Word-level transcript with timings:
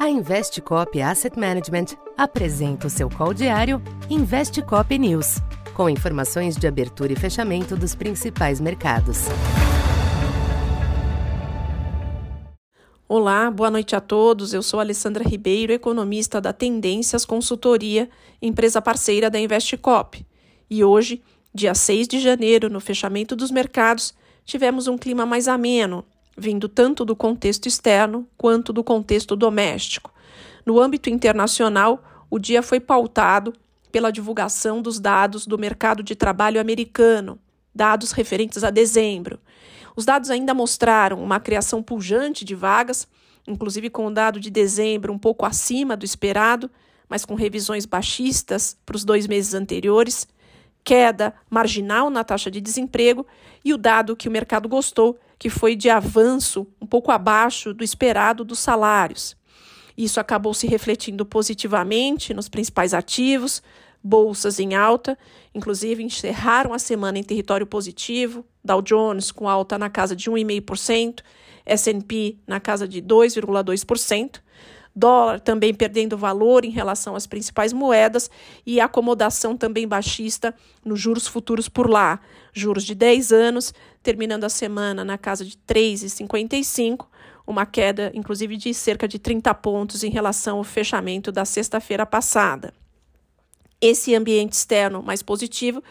A 0.00 0.08
Investcop 0.08 0.98
Asset 1.02 1.38
Management 1.38 1.88
apresenta 2.16 2.86
o 2.86 2.90
seu 2.90 3.10
call 3.10 3.34
diário 3.34 3.82
Investcop 4.08 4.98
News, 4.98 5.42
com 5.74 5.90
informações 5.90 6.56
de 6.56 6.66
abertura 6.66 7.12
e 7.12 7.16
fechamento 7.16 7.76
dos 7.76 7.94
principais 7.94 8.62
mercados. 8.62 9.26
Olá, 13.06 13.50
boa 13.50 13.70
noite 13.70 13.94
a 13.94 14.00
todos. 14.00 14.54
Eu 14.54 14.62
sou 14.62 14.80
Alessandra 14.80 15.22
Ribeiro, 15.22 15.70
economista 15.70 16.40
da 16.40 16.54
Tendências 16.54 17.26
Consultoria, 17.26 18.08
empresa 18.40 18.80
parceira 18.80 19.28
da 19.28 19.38
Investcop. 19.38 20.26
E 20.70 20.82
hoje, 20.82 21.22
dia 21.54 21.74
6 21.74 22.08
de 22.08 22.20
janeiro, 22.20 22.70
no 22.70 22.80
fechamento 22.80 23.36
dos 23.36 23.50
mercados, 23.50 24.14
tivemos 24.46 24.88
um 24.88 24.96
clima 24.96 25.26
mais 25.26 25.46
ameno, 25.46 26.06
vindo 26.40 26.68
tanto 26.68 27.04
do 27.04 27.14
contexto 27.14 27.66
externo 27.66 28.26
quanto 28.36 28.72
do 28.72 28.82
contexto 28.82 29.36
doméstico. 29.36 30.12
No 30.64 30.80
âmbito 30.80 31.10
internacional, 31.10 32.02
o 32.30 32.38
dia 32.38 32.62
foi 32.62 32.80
pautado 32.80 33.52
pela 33.92 34.10
divulgação 34.10 34.80
dos 34.80 34.98
dados 34.98 35.46
do 35.46 35.58
mercado 35.58 36.02
de 36.02 36.14
trabalho 36.14 36.60
americano, 36.60 37.38
dados 37.74 38.12
referentes 38.12 38.64
a 38.64 38.70
dezembro. 38.70 39.38
Os 39.94 40.04
dados 40.04 40.30
ainda 40.30 40.54
mostraram 40.54 41.22
uma 41.22 41.38
criação 41.38 41.82
pujante 41.82 42.44
de 42.44 42.54
vagas, 42.54 43.06
inclusive 43.46 43.90
com 43.90 44.06
o 44.06 44.10
dado 44.10 44.40
de 44.40 44.50
dezembro 44.50 45.12
um 45.12 45.18
pouco 45.18 45.44
acima 45.44 45.96
do 45.96 46.04
esperado, 46.04 46.70
mas 47.08 47.24
com 47.24 47.34
revisões 47.34 47.84
baixistas 47.84 48.78
para 48.86 48.96
os 48.96 49.04
dois 49.04 49.26
meses 49.26 49.52
anteriores, 49.52 50.26
queda 50.84 51.34
marginal 51.50 52.08
na 52.08 52.24
taxa 52.24 52.50
de 52.50 52.60
desemprego 52.60 53.26
e 53.64 53.74
o 53.74 53.78
dado 53.78 54.16
que 54.16 54.28
o 54.28 54.30
mercado 54.30 54.68
gostou, 54.68 55.18
que 55.40 55.48
foi 55.48 55.74
de 55.74 55.88
avanço 55.88 56.66
um 56.78 56.86
pouco 56.86 57.10
abaixo 57.10 57.72
do 57.72 57.82
esperado 57.82 58.44
dos 58.44 58.58
salários. 58.58 59.34
Isso 59.96 60.20
acabou 60.20 60.52
se 60.52 60.66
refletindo 60.66 61.24
positivamente 61.24 62.34
nos 62.34 62.46
principais 62.46 62.92
ativos, 62.92 63.62
bolsas 64.04 64.60
em 64.60 64.74
alta, 64.74 65.18
inclusive 65.54 66.02
encerraram 66.02 66.74
a 66.74 66.78
semana 66.78 67.18
em 67.18 67.22
território 67.22 67.66
positivo, 67.66 68.44
Dow 68.62 68.82
Jones 68.82 69.32
com 69.32 69.48
alta 69.48 69.78
na 69.78 69.88
casa 69.88 70.14
de 70.14 70.30
1,5%, 70.30 71.20
S&P 71.64 72.36
na 72.46 72.60
casa 72.60 72.86
de 72.86 73.00
2,2%, 73.00 74.40
dólar 74.94 75.40
também 75.40 75.72
perdendo 75.72 76.16
valor 76.16 76.64
em 76.64 76.70
relação 76.70 77.14
às 77.14 77.26
principais 77.26 77.72
moedas 77.72 78.30
e 78.66 78.80
acomodação 78.80 79.56
também 79.56 79.86
baixista 79.86 80.54
nos 80.84 81.00
juros 81.00 81.26
futuros 81.26 81.68
por 81.68 81.88
lá, 81.88 82.20
juros 82.52 82.84
de 82.84 82.94
10 82.94 83.32
anos, 83.32 83.72
terminando 84.02 84.44
a 84.44 84.48
semana 84.48 85.04
na 85.04 85.16
casa 85.16 85.44
de 85.44 85.56
3,55, 85.68 87.06
uma 87.46 87.66
queda 87.66 88.10
inclusive 88.14 88.56
de 88.56 88.72
cerca 88.74 89.06
de 89.06 89.18
30 89.18 89.52
pontos 89.54 90.02
em 90.04 90.10
relação 90.10 90.58
ao 90.58 90.64
fechamento 90.64 91.30
da 91.30 91.44
sexta-feira 91.44 92.04
passada. 92.04 92.72
Esse 93.80 94.14
ambiente 94.14 94.52
externo 94.52 95.02
mais 95.02 95.22
positivo 95.22 95.82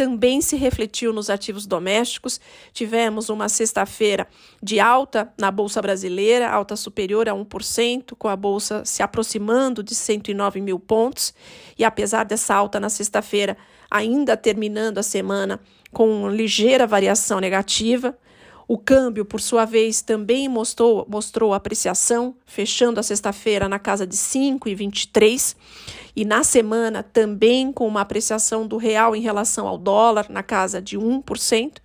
também 0.00 0.40
se 0.40 0.56
refletiu 0.56 1.12
nos 1.12 1.28
ativos 1.28 1.66
domésticos. 1.66 2.40
Tivemos 2.72 3.28
uma 3.28 3.50
sexta-feira 3.50 4.26
de 4.62 4.80
alta 4.80 5.30
na 5.38 5.50
Bolsa 5.50 5.82
Brasileira, 5.82 6.48
alta 6.48 6.74
superior 6.74 7.28
a 7.28 7.34
1%, 7.34 8.14
com 8.18 8.26
a 8.26 8.34
Bolsa 8.34 8.82
se 8.82 9.02
aproximando 9.02 9.82
de 9.82 9.94
109 9.94 10.62
mil 10.62 10.80
pontos. 10.80 11.34
E 11.78 11.84
apesar 11.84 12.24
dessa 12.24 12.54
alta 12.54 12.80
na 12.80 12.88
sexta-feira, 12.88 13.58
ainda 13.90 14.38
terminando 14.38 14.96
a 14.96 15.02
semana 15.02 15.60
com 15.92 16.30
ligeira 16.30 16.86
variação 16.86 17.38
negativa. 17.38 18.16
O 18.72 18.78
câmbio, 18.78 19.24
por 19.24 19.40
sua 19.40 19.64
vez, 19.64 20.00
também 20.00 20.48
mostrou, 20.48 21.04
mostrou 21.10 21.52
apreciação, 21.52 22.36
fechando 22.46 23.00
a 23.00 23.02
sexta-feira 23.02 23.68
na 23.68 23.80
casa 23.80 24.06
de 24.06 24.14
5,23 24.14 25.56
e 26.14 26.24
na 26.24 26.44
semana 26.44 27.02
também 27.02 27.72
com 27.72 27.84
uma 27.88 28.02
apreciação 28.02 28.68
do 28.68 28.76
real 28.76 29.16
em 29.16 29.20
relação 29.20 29.66
ao 29.66 29.76
dólar 29.76 30.26
na 30.30 30.44
casa 30.44 30.80
de 30.80 30.96
1%, 30.96 31.78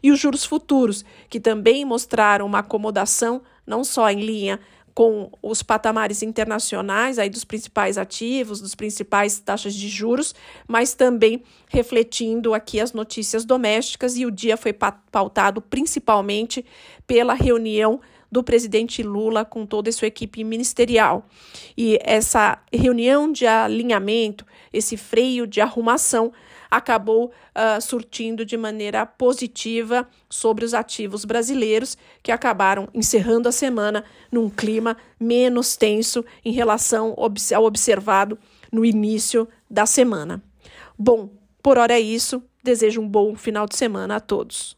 e 0.00 0.12
os 0.12 0.20
juros 0.20 0.44
futuros, 0.44 1.04
que 1.28 1.40
também 1.40 1.84
mostraram 1.84 2.46
uma 2.46 2.60
acomodação 2.60 3.42
não 3.66 3.82
só 3.82 4.08
em 4.08 4.20
linha 4.20 4.60
com 4.98 5.30
os 5.40 5.62
patamares 5.62 6.24
internacionais 6.24 7.20
aí 7.20 7.30
dos 7.30 7.44
principais 7.44 7.96
ativos, 7.96 8.60
dos 8.60 8.74
principais 8.74 9.38
taxas 9.38 9.72
de 9.72 9.88
juros, 9.88 10.34
mas 10.66 10.92
também 10.92 11.44
refletindo 11.68 12.52
aqui 12.52 12.80
as 12.80 12.92
notícias 12.92 13.44
domésticas 13.44 14.16
e 14.16 14.26
o 14.26 14.30
dia 14.32 14.56
foi 14.56 14.72
pautado 14.72 15.62
principalmente 15.62 16.66
pela 17.06 17.32
reunião 17.32 18.00
do 18.30 18.42
presidente 18.42 19.02
Lula 19.02 19.44
com 19.44 19.64
toda 19.64 19.88
a 19.88 19.92
sua 19.92 20.08
equipe 20.08 20.44
ministerial. 20.44 21.26
E 21.76 21.98
essa 22.02 22.58
reunião 22.72 23.30
de 23.30 23.46
alinhamento, 23.46 24.44
esse 24.72 24.96
freio 24.96 25.46
de 25.46 25.60
arrumação, 25.60 26.32
acabou 26.70 27.26
uh, 27.26 27.80
surtindo 27.80 28.44
de 28.44 28.56
maneira 28.56 29.04
positiva 29.06 30.06
sobre 30.28 30.64
os 30.64 30.74
ativos 30.74 31.24
brasileiros, 31.24 31.96
que 32.22 32.30
acabaram 32.30 32.88
encerrando 32.92 33.48
a 33.48 33.52
semana 33.52 34.04
num 34.30 34.50
clima 34.50 34.96
menos 35.18 35.76
tenso 35.76 36.24
em 36.44 36.52
relação 36.52 37.14
ao 37.16 37.64
observado 37.64 38.38
no 38.70 38.84
início 38.84 39.48
da 39.70 39.86
semana. 39.86 40.42
Bom, 40.98 41.30
por 41.62 41.78
hora 41.78 41.94
é 41.94 42.00
isso. 42.00 42.42
Desejo 42.62 43.00
um 43.00 43.08
bom 43.08 43.34
final 43.34 43.66
de 43.66 43.76
semana 43.76 44.16
a 44.16 44.20
todos. 44.20 44.77